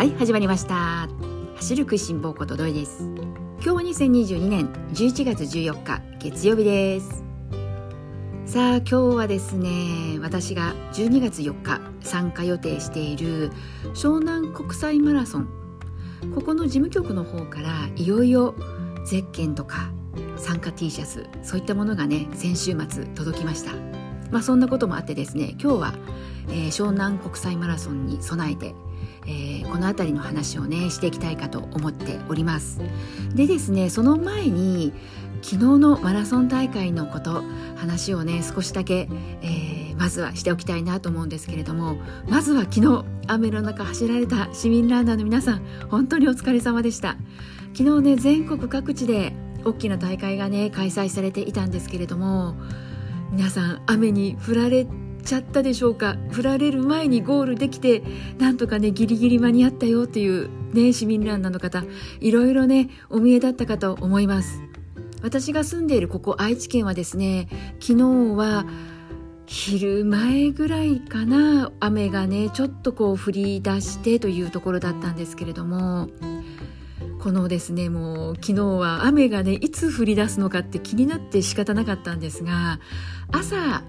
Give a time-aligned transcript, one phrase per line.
[0.00, 1.10] はい始まりました。
[1.56, 3.02] 走る食いしん坊ことどいです。
[3.02, 7.22] 今日は2022年11月14日月曜日です。
[8.46, 13.50] さあ今日はですね私が12月4日参加予定している
[13.92, 15.48] 湘南国際マラソン。
[16.34, 18.54] ここの事務局の方からいよいよ
[19.04, 19.90] ゼッケンとか
[20.38, 23.72] 参加 T シャツそういったものがね先週末届きました。
[24.30, 25.94] まあそんなこともあってですね今日は、
[26.48, 28.74] えー、湘南国際マラソンに備えて
[29.26, 32.80] えー、この辺りの話をねしていきたいかと思っております。
[33.34, 34.92] でですねその前に
[35.42, 37.42] 昨日のマラソン大会のこと
[37.76, 39.08] 話をね少しだけ、
[39.42, 41.96] えー、まずはしておきたいなと思うんですけれども
[42.28, 47.16] まずは昨日雨の中走られた市民ランナーの皆さん本当にお疲れ様でした。
[47.72, 49.32] 昨日ね全国各地で
[49.64, 52.56] 大きな大会がね開催されていたんですけれども
[53.30, 54.86] 皆さん雨に降られ
[55.20, 56.16] ちゃったでしょうか。
[56.30, 58.02] 振られる前にゴールできて
[58.38, 61.84] なんとかねギリギリ間に合ったよっていうね市民ランナーの方
[62.20, 64.62] いろいろねお見えだったかと思います。
[65.22, 67.48] 私が住んでいるここ愛知県はですね
[67.80, 68.64] 昨日は
[69.46, 76.08] 昼前ぐらいかな雨がねちょっとこう降り出してというところだったんですけれども
[77.20, 82.78] このですねもう昨日は雨がねいつ降り出すのかって気になって仕方なかったんですが
[83.32, 83.82] 朝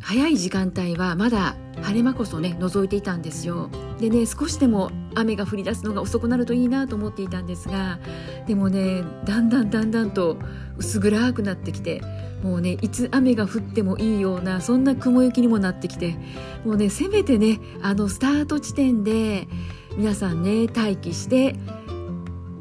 [0.00, 3.70] 早い時間帯はまだ晴れ間こそね覗いていたんですよ。
[4.00, 7.98] でね少しでも雨が降り出すのが遅くなるといいなと思っていたんですが
[8.46, 10.38] でもねだんだんだんだんと
[10.76, 12.00] 薄暗くなってきて
[12.42, 16.16] もうねいつ雨が降ってもいいようなそんな雲行きにもなってきて
[16.64, 19.48] もうねせめてねあのスタート地点で
[19.96, 21.56] 皆さんね待機して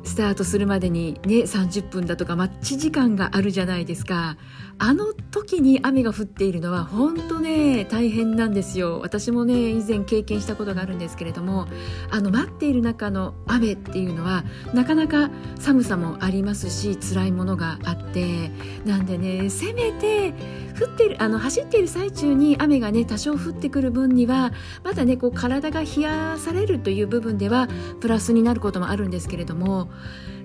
[0.03, 4.37] スタートするまでにね30分だとか待ち時間があるじゃないですか。
[4.79, 8.99] あの時に雨が降っているのは本当ね大変なんですよ。
[9.01, 11.67] 私もね以前経験したことがあるんですけれども
[12.11, 15.29] あの待っている中の雨っていうのはなかなか
[15.59, 18.51] 寒さもありますし辛いものがあって
[18.85, 20.33] なんでねせめて
[20.79, 24.51] 降ってるあの走っている最中に雨がね多少降ってくる分には
[24.83, 27.67] まだねこう体が冷やされるという部分では
[27.99, 29.89] プラスになることもあるんですけれども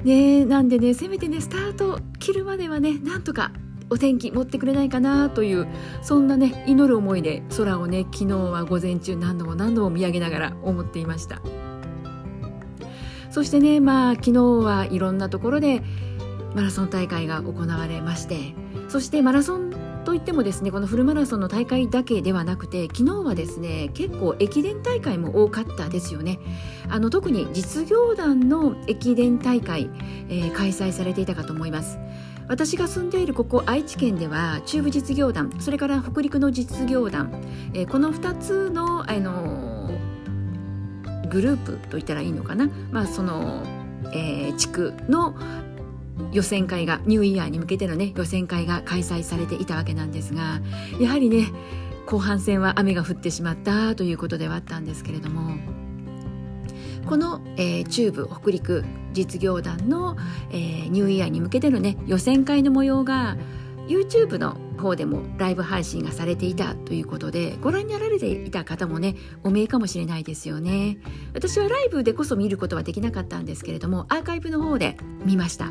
[0.04, 3.53] ねなんでねせめてねスタート切るまではねなんとか
[3.92, 5.69] お天気持ってくれないかなという
[6.00, 11.42] そんなね祈る思いで空をね昨日は午前中何度も何度も見上げながら思っていました。
[13.30, 15.82] そしてねまあ昨日はいろんなところで
[16.54, 18.54] マラソン大会が行われまして
[18.88, 19.72] そしてマラソン
[20.04, 26.41] といってもですねこのフルマラソンの大会だけではなくて昨日はですね結構駅伝大会も多かったですよね。
[26.88, 29.88] あの特に実業団の駅伝大会、
[30.28, 31.98] えー、開催されていたかと思います。
[32.48, 37.30] 私が住んでいるここ愛知県では中部実業団それから北陸の実業団、
[37.75, 43.62] えー、この2つの、あのー、グループといったらいいのかな、まあ、その、
[44.12, 45.34] えー、地区の
[46.32, 50.60] 予選会がニューイヤーに向けてのね予選会が開催されていたわけなんですが
[51.00, 51.47] やはりね
[52.06, 55.56] 後半戦は雨が降ってしまったということではあったんですけれども
[57.07, 60.17] この、えー、中部北陸実業団の、
[60.51, 63.37] えー、ニューイヤーに向けてのね予選会の模様が
[63.89, 70.99] YouTube の方でもライブ配信がされていたということでご覧になられていた方もねお見えかもしれないですよね。
[71.35, 75.71] 私はライブでこそ見ることはできなかったんですけれどもアーカイブの方で見ました。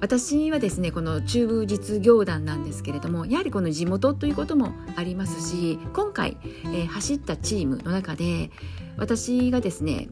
[0.00, 8.50] 私はですねこの中部実業団なんですけれどもやはりこの地元ということもありますし今回、えー、走ったチームの中で
[8.98, 10.08] 私がですね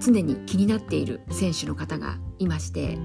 [0.00, 2.98] 常に気になっている選手の方がいまして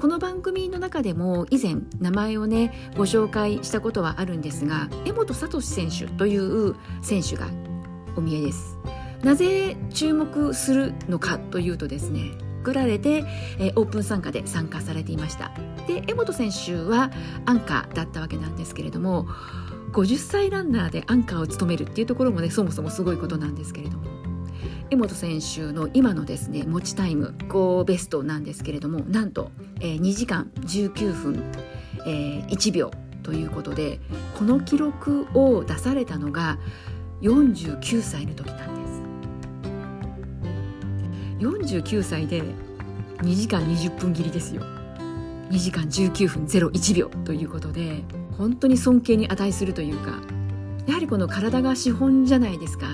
[0.00, 7.46] この番組の中でも以前名前をねご紹介したことはあるんですが江本聡選手という選手が
[8.16, 8.76] お見えです。
[9.22, 13.24] なぜ注目するのかというとですね作られて、
[13.58, 15.52] えー、オープン参加で参加されていました。
[15.86, 17.10] で江本選手は
[17.46, 19.26] アンカーだったわけなんですけれども
[19.92, 24.04] 50歳ランナーでアンカーを務めるっていうところもねそもそもすごいことなんですけれども
[24.90, 29.50] 江本選手の今のですね持ちタイム高ベストなんですけれどもなんと、
[29.80, 31.42] えー、2時間19分、
[32.06, 32.90] えー、1秒
[33.22, 34.00] ということで
[34.38, 36.58] この記録を出されたのが
[37.22, 38.79] 49歳の時なんです。
[41.40, 42.42] 49歳で
[43.18, 44.62] 2時間20分切りですよ。
[45.50, 48.04] 2時間19分01秒ということで
[48.38, 50.20] 本当に尊敬に値するというか
[50.86, 52.86] やはりこの体が資本じゃないですか。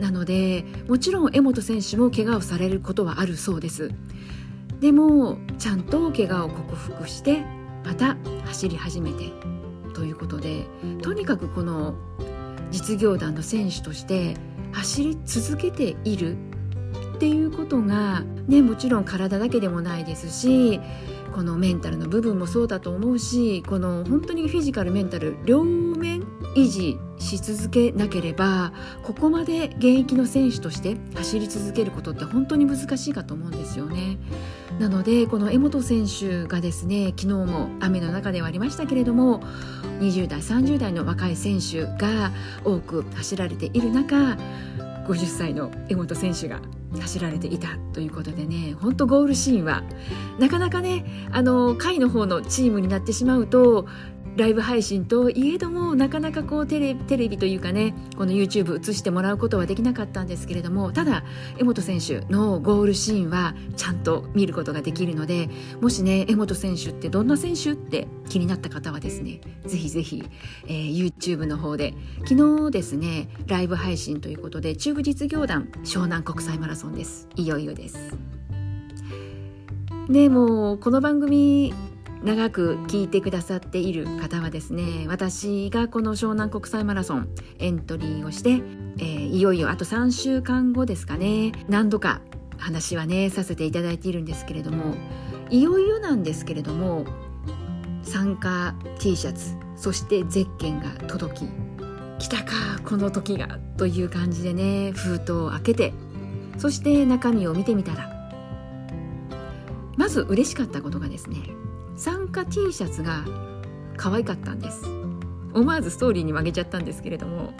[0.00, 3.90] なのでもちろん江本選手も怪我をされることはあるそうです。
[4.80, 7.44] でもちゃんと怪我を克服して
[7.84, 8.16] また
[8.46, 9.30] 走り始めて
[9.94, 10.66] ということで
[11.02, 11.94] とにかくこの
[12.70, 14.36] 実業団の選手として
[14.72, 16.36] 走り続けている
[17.20, 20.80] っていうことが、ね、もちろん体だけでもないですし
[21.34, 26.22] このメンタルの部分もそうだと思うしこの本当にフィジカルメンタル両面
[26.56, 28.72] 維持し続けなければ
[29.02, 34.18] ここまで現役の選手として走り続けることって本当に難しいかと思うんですよね。
[34.78, 39.42] なのでこの江本選手がですね昨日も雨の中ではありましたけれども
[40.00, 42.32] 20代30代の若い選手が
[42.64, 44.38] 多く走られている中
[45.06, 46.62] 50歳の江本選手が
[46.98, 49.84] 走られていたということでね本当ゴールシーンは
[50.38, 53.86] なかなかねあの下位の方のチームになってしまうと
[54.36, 61.24] ライブ配信といえどもなかなかこうテレテレビというかねこの YouTube 映してもらうことはできなかったんですけれどもただ
[61.58, 65.48] 江本選手のゴールシーンはちゃんと見ることができるので
[65.80, 70.22] もしね江本選手ってどんな選手って気になった方はですねぜひぜひ、
[70.66, 71.94] えー、YouTube の方で
[72.26, 77.28] 昨日ですねライブ配信ということで中部実業団湘南国際マラソンです。
[77.36, 78.16] いよいよです。
[80.08, 81.72] でもうこの番組
[82.22, 87.28] 長く聞いてくださっている方はですね私がこの湘南国際マラソン
[87.58, 88.62] エントリーをして、
[88.98, 91.52] えー、いよいよあと3週間後ですかね。
[91.68, 92.20] 何度か
[92.58, 94.94] 話はねさせていただいているんですけれども
[95.48, 97.06] いよいよなんですけれども
[98.02, 101.48] 参加 T シャツそしてゼッケンが届き
[102.18, 102.52] 来たか
[102.84, 105.94] この時がという感じでね封筒を開けて
[106.58, 108.10] そして中身を見てみたら
[109.96, 111.36] まず嬉しかったことがですね
[112.32, 113.24] 参加 T シャツが
[113.96, 114.84] 可愛かったんです。
[115.52, 117.52] 思わずストーリーに曲げちゃったんですけれども。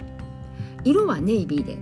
[0.85, 1.77] 色はネイビーで。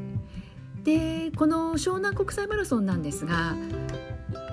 [0.83, 3.55] でこの湘南国際マラソンなんですが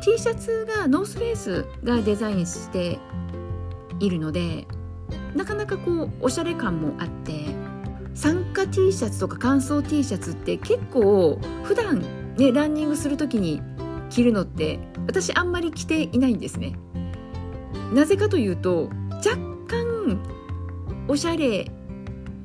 [0.03, 2.99] T シャツがノースフェイスがデザインして
[4.01, 4.67] いるので
[5.35, 7.47] なかなかこうおしゃれ感もあって
[8.15, 12.03] 参加 T シャツとか乾燥 T シャツって結構普段
[12.37, 13.63] ねランニングする時に
[14.11, 16.77] 着るのって私あんまり着ていないんですね。
[17.93, 19.37] なぜかというと若
[19.69, 20.21] 干
[21.09, 21.71] おしゃれ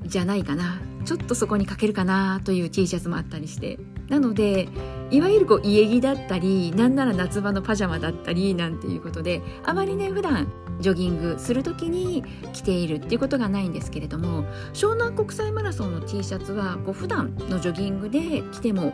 [0.06, 0.82] じゃないかな。
[1.04, 3.80] ちょっとそこにかけるかなという T シャツもあったりして。
[4.12, 4.68] なので
[5.10, 10.52] いわゆるこう家着だったりなんなら夏場のパジャマだったりなんていうことであまりね普段
[10.82, 14.44] ジョギングする時に着ているっていうことがないんですけれども
[14.74, 18.94] 湘南国際マラソンの T シャツはこう普段のジョギングで着ても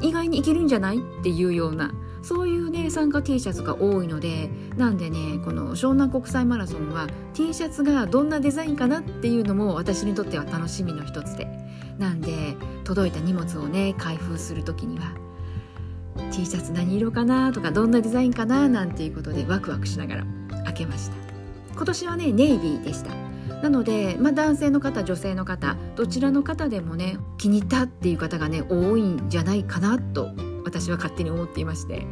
[0.00, 1.94] 意外にいけるんじゃないっていうような
[2.24, 11.46] そういうね参加 T シャツが多いのでなんでねこの湘南国際マラソンは T シャツがどんなデザインかなっていうのも私にとっては楽しみの一つで。
[11.98, 15.12] なんで届いた荷物をね開封する時には
[16.32, 20.26] T シャツ何色かなとかどんなデザインかななんていうことでワクワクしながら
[20.64, 21.16] 開けました。
[21.74, 23.14] 今年はねネイビーでした。
[23.62, 30.28] なので、まあ、男性の方女性の方どちらの方でもね気に入ったっていう方がね多いんじゃないかなと
[30.64, 32.06] 私は勝手に思っていまして。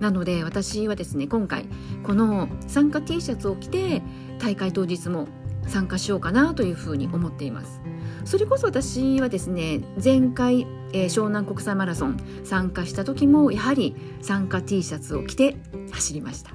[0.00, 1.66] なので私はですね今回
[2.02, 4.02] この参加 T シャツを着て
[4.40, 5.28] 大会当日も
[5.68, 7.80] 参加しようかなというふうに思っています。
[8.24, 15.56] それこそ私はですね前回、えー、湘南国際マラソン参加した時もやはり参加 T シャツを着て
[15.92, 16.50] 走りました。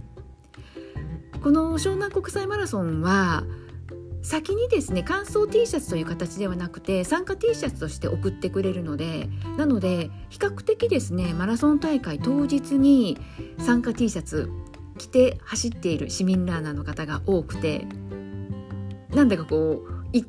[1.42, 3.46] この湘南国際マラソンは
[4.22, 13.18] 先にですね乾燥 T シャツという形ではなくて参加 T シャツとして送ってくれるのでなので比較的ですねマラソン大会当日に
[13.58, 14.50] 参加 T シャツ
[14.98, 17.86] 着て走っている市民ランナーの方が多くて
[19.12, 20.26] なんだかこう一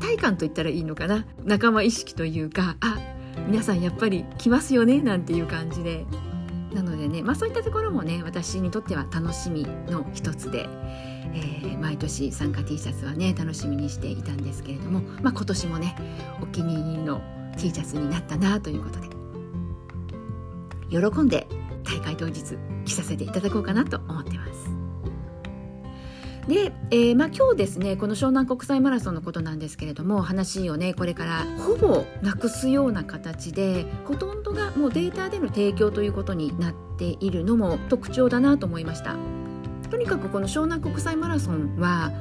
[0.00, 1.24] 体感といったらいいのかな？
[1.44, 2.98] 仲間意識というかあ
[3.46, 5.00] 皆さんやっぱり来ますよね？
[5.00, 6.04] なんていう感じで。
[6.72, 10.68] なのでね、まあ、そういったところもね私にとっては楽しみの一つで、
[11.32, 15.96] えー、毎年参加 T シャツはね楽しみにしていたんですけれども、まあ、今年もね
[16.42, 17.22] お気に入りの
[17.56, 19.08] T シャツになったなということで
[20.90, 21.46] 喜んで
[21.84, 24.47] 大会当日着させていただこうかなと思ってます。
[26.48, 39.16] で、えー、まあ、今日ですねこの湘南国際マラソンのことなんですけれども話をねこれからほぼなくすような形でほとんどがもうデータでの提供ということになっているのも特徴だなと思いました。
[39.90, 42.12] とにかくこの湘南国際マラソンは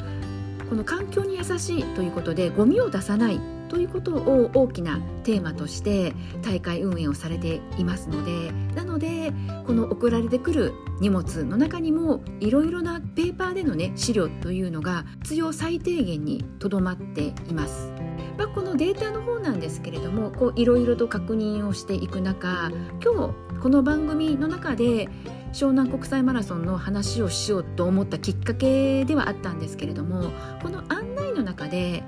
[0.70, 9.34] この環境に優しいということでゴミを出さないということを大きなテーマとして大会運営をされていますのでなので
[9.66, 17.92] この送られてくる荷物の中にもいろいろなペーパーでのね資料というのが必要最低限にとどまっています。
[18.38, 22.70] まあ、このデータの方なんですけれどもいろいろと確認をしていく中
[23.04, 25.10] 今日この番組の中で
[25.54, 30.32] 湘南国際マラソンの話をしようと思ったきっかけではあったんですけれども
[30.62, 32.04] この案内の中で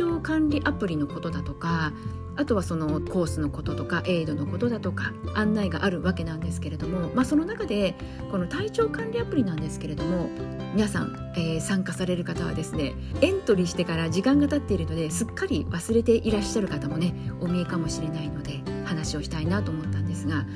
[0.00, 1.92] 体調管理アプリのことだとか
[2.36, 7.94] あとはそのコースのこととかエイドのことだとか案内があるわけなんですけれども、まあ、その中で
[8.30, 10.30] この体調管理アプリなんですけれども
[10.74, 20.46] 皆さん、えー、参加される方はですねエントリーしてから時間が経っているのですっかり忘れていらっしゃる方もねお見えかもしれないので話をしたいなと思ったんですが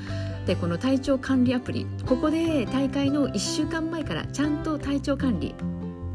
[0.47, 5.53] でこの体調管理アプリここで大会の1週間前からちゃんと体調管理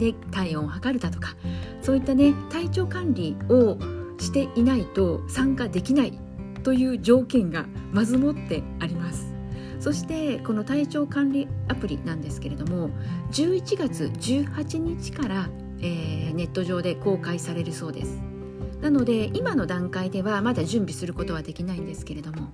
[0.01, 1.37] で体温を測るだとか
[1.83, 3.77] そういったね体調管理を
[4.19, 6.19] していないと参加できない
[6.65, 9.31] という条件がまずもってあります。
[9.79, 12.91] そしてこの体調管理アプリなんですけれども
[13.33, 15.49] 11月18日から、
[15.81, 18.21] えー、ネット上で公開されるそうです。
[18.83, 22.51] なので今の段階ではまだ準備することはできないんですけれども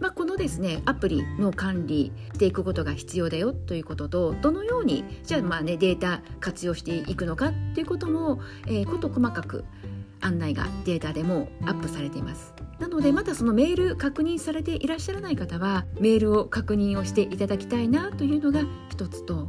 [0.00, 9.64] まあ、このですねアプリの管理していくことが必要だよということとどのようにじゃあまあねデータ活用していくのかっていうことも、えー、こと細かく
[10.20, 12.54] 案内がデータでもアップされています。
[12.78, 19.48] なのでまだそのメール確認されていらっしゃらない方はメールを確認をしていただきたいなというのが一つと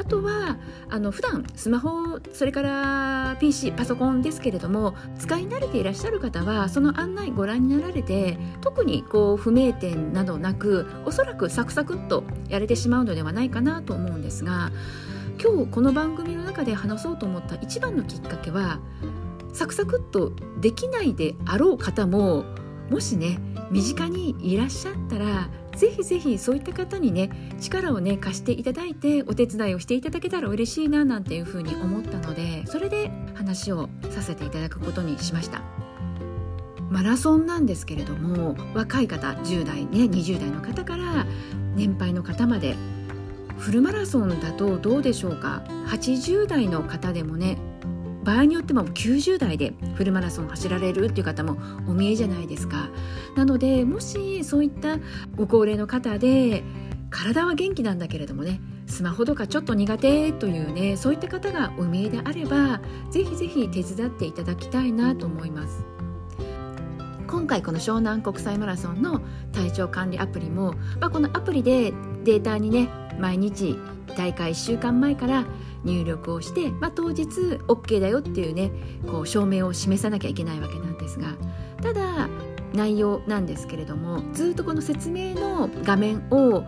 [0.00, 0.56] あとは
[0.88, 14.72] あの普段スマホそれから PC パソコンですけれども使い慣れていらっしゃる方はその案内ご覧になられて特にこう不明点などなくおそらくサクサクっとやれてしまうのではないかなと思うんですが
[15.42, 18.80] 今日この番組の中で話そうと思った一番のきっかけは
[19.52, 22.44] サクサクっとできないであろう方も
[22.88, 23.38] もしね
[23.70, 35.62] 身近にいらっしゃったらぜひぜひそういった方にね力をね貸していただいてお手伝いをしていただけたら嬉しいななんていうふうに思ったのでそれで話をさせていただくことにしました。
[36.90, 41.24] マラソンなんですけれども若い方10代ね20代の方から
[41.76, 42.74] 年配の方まで
[43.58, 45.62] フルマラソンだとどうでしょうか。
[45.86, 47.58] 80代の方でもね
[48.22, 51.56] 場合によっても90代でフルマラソン走られるっていう方も
[51.88, 52.90] お見えじゃないですか。
[53.36, 54.98] なのでもしそういった
[55.36, 56.62] ご高齢の方で
[57.10, 65.84] 体は元気なんだけれどもねスマホとかちょっと苦手というねそういった方がお見えであればぜひぜひ手伝っていただきたいなと思います。
[67.26, 69.20] 今回この湘南国際マラソンの
[69.52, 71.92] 体調管理アプリも、まあ、このアプリで
[72.24, 72.88] データにね
[73.20, 73.76] 毎日
[74.16, 75.44] 大会1週間前から
[75.84, 77.26] 入力をして、まあ、当日
[77.68, 78.70] OK だよっていうね
[79.06, 81.34] こう証明を示さなきゃいけないわけなんですが
[81.82, 82.28] ただ
[82.72, 86.64] 内容なんですけれどもずっとこの説明の画面を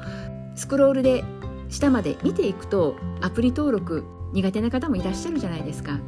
[0.56, 1.24] スクロールで
[1.68, 5.98] 下まで見ていくとアプリ登録苦手な方もいらっしゃるじゃないですか。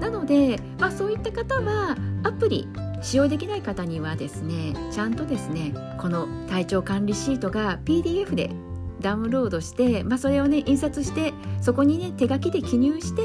[0.00, 2.68] なので、まあ、そういった方はアプリ
[3.00, 8.50] 使用できない方にはですねちゃんとですねこの体調管理シートが PDF で
[9.00, 13.22] ダウンロードして、まあ、それをね印刷してそこにね手書きで記入して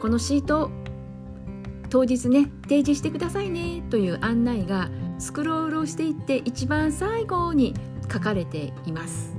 [0.00, 0.70] このシート
[1.90, 7.74] 当日ね提示してくださいねという案内がスクロールをしていって一番最後に
[8.10, 9.36] 書かれています。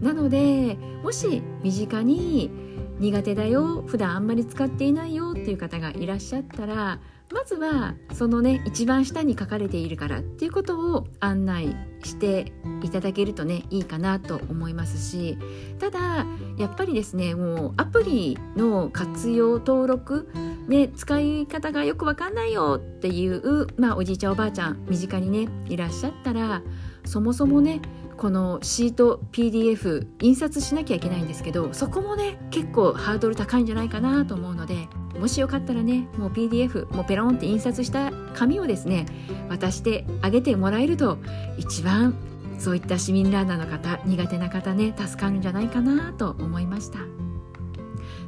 [0.00, 2.50] なのでもし身近に
[2.98, 7.00] 苦手だよ普段あんまり使っていないよっていう方がいらっしゃったら
[7.32, 15.38] まずはそのね一番下に書かれているからっていうことを案内していただけるとねいいかなと思いますし
[15.78, 16.26] ただ
[16.58, 20.28] やっぱりですねもうアプリの活用登録
[20.66, 26.62] ね使い方がよくわかんないよっていうまあおじいちゃんおばあちゃん身近にねいらっしゃったら
[27.04, 27.80] そもそもね
[28.16, 34.88] このシート PDF 印刷しなきゃいけないんですけどそこもね結構ハードル高いんじゃないかなと思うので
[35.20, 39.04] もしよかったらねもう PDF もうペロンって印刷した紙をですね
[39.50, 41.18] 渡してあげてもらえると
[41.58, 42.16] 一番
[42.58, 46.98] そういった市民ランナーの方苦手な方ね助かるんじゃないかなと思いました。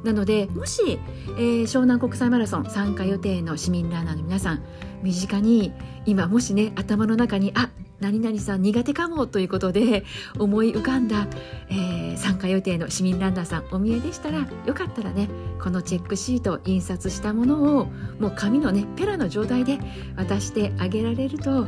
[0.04, 0.98] なのでもし、
[1.38, 4.64] えー、湘南国際マラソン参加予定の市民ランナーの皆さん
[5.02, 5.72] 身近に
[6.06, 7.70] 今もしね頭の中にあ
[8.02, 10.04] 何々さん苦手かもということで
[10.36, 11.28] 思い浮かんだ、
[11.70, 15.28] えー、参加予定の市民ランナーさんお見えでしたらよかったらね
[15.62, 17.86] このチェックシート印刷したものを
[18.18, 19.78] もう紙のねペラの状態で
[20.16, 21.66] 渡してあげられると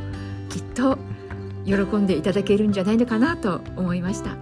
[0.49, 0.97] きっと
[1.65, 4.35] 喜んでいただけるんじゃないのかなと思いました。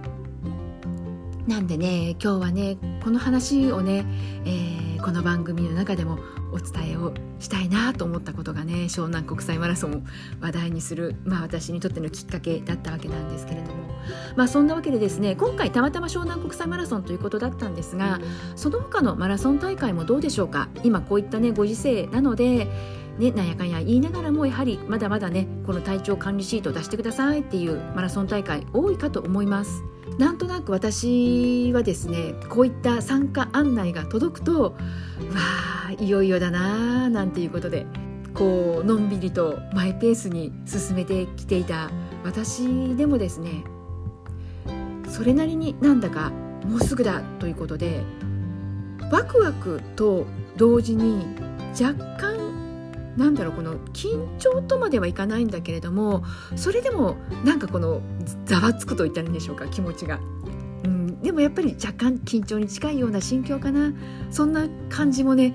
[1.46, 4.04] なんでね今日はねこの話をね、
[4.46, 6.18] えー、この番組の中でも
[6.50, 10.02] お伝えをしたいなと思ったことがね湘南国際マラソンを
[10.40, 13.84] 話題にする、まあ、私にとってのきっかけだったわけなんですけれども、
[14.34, 18.18] まあ、そんなわけでですね今回たまたま湘南国際マラソンということだったんですが
[18.56, 20.70] その他のマラソン大会もどうでしょうか？
[20.84, 22.66] 今こういったねご時世なので
[23.18, 29.84] ね、なんやかんや言いながらもやはりまだまだねこの体調管理シートを出してくださいっていうマラソン大会多いかと思います。
[30.18, 34.74] なんとなく私はですねこういった参加案内が届くとわ
[35.88, 37.86] あいよいよだなーなんていうことで
[38.32, 41.90] こうのんびりとマイペースに進めてきていた
[42.24, 43.64] 私でもですね
[45.08, 46.30] それなりになんだか
[46.64, 48.02] もうすぐだということで
[49.10, 51.24] ワクワクと同時に
[51.80, 52.33] 若干
[53.16, 56.24] なんだろうこの緊張とまではいかないんだけれども
[56.56, 58.02] それでもなんかこの
[58.44, 60.20] ざわつくと言ったらいいんでしょうか気持ちが。
[60.84, 63.92] うん、でもやっぱり若干緊張に近いような心境かな。
[64.30, 65.54] そんな感じもね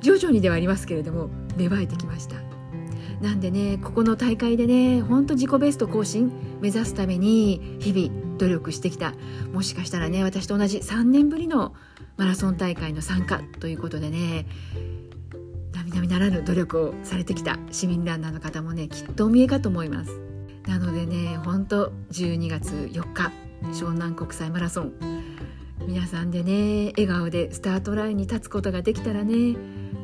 [0.00, 2.36] 徐々にではありますけれども芽生えてきました。
[3.20, 9.14] なんでねここの大会でねほんと自己ベスト更新目指すために日々努力してきた。
[9.52, 11.74] もしかしたらね私と同じ3年ぶりの
[12.16, 14.46] マラソン大会の参加ということでね
[15.80, 20.20] 並々ならぬ努力をされてきた市民ランナーの方もねきっとお見えかと思います。
[20.66, 23.32] なのでねほんと12月4日
[23.72, 24.92] 湘南国際マラソン。
[25.86, 29.56] 皆さんでね笑顔でスタートラインに立つことができたらね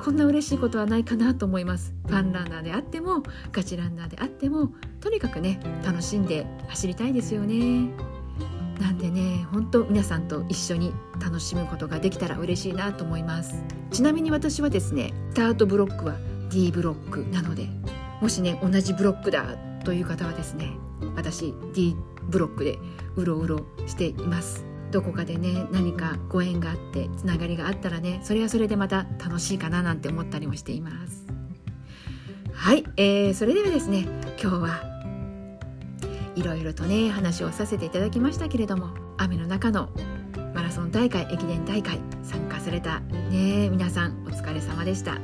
[0.02, 1.92] こんな嬉しいことはないかなと思います。
[2.06, 8.15] ファンランナーであってもガチランナーであってもとにかくね楽しんで走りたいですよね。
[8.80, 13.62] なんでね本当皆さんと一緒に楽しむことができたら嬉しいなと思います。
[13.90, 16.16] ちなみに私はですねスタートブロックは
[16.50, 17.68] D ブロックなので
[18.20, 20.70] もしね同じブロックだという方はですね
[21.14, 21.96] 私 D
[22.28, 22.78] ブロックで
[23.16, 24.64] うろうろしています。
[24.92, 31.26] どこかでね何かご縁があってつながりがあったらねそれはそれでまた楽しいかななんて思ったりもしています。
[32.52, 34.06] はい、えー、それではですね
[34.40, 34.95] 今日は
[36.36, 39.88] いろいろとね話をさせていただきましたけれども雨の中の
[40.54, 45.18] マラソン大会駅伝大会参加されたね皆さんお疲れ様でした。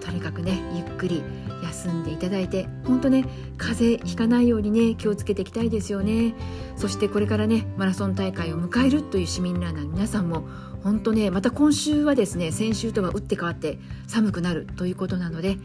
[0.00, 1.22] とにかくねゆっくり
[1.64, 3.24] 休んでいただいて本当ね
[3.56, 6.34] 風邪ひかないようにね気をつけていきたいですよね。
[6.76, 10.46] そしてこれからねマラソン大会を迎えるという市民ランナーの皆さんも
[10.84, 15.56] 本当ねまた今週はですね先週とは打って変わって寒くなるということなので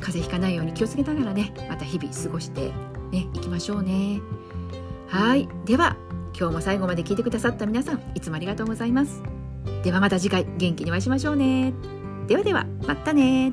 [0.00, 2.70] 風邪ひかないように気をつけながらねまた日々過ごして
[3.10, 4.20] ねいきましょうね。
[5.08, 5.48] はい。
[5.64, 5.96] では
[6.38, 9.22] 今日も最後まで聞いてくださった皆さんいつもありがとうございます。
[9.82, 11.72] ではまた次回元気にお会いしましょうね。
[12.26, 13.52] ではではまたね。